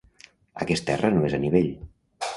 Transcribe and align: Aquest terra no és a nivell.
Aquest 0.65 0.87
terra 0.89 1.13
no 1.19 1.23
és 1.31 1.37
a 1.39 1.43
nivell. 1.47 1.71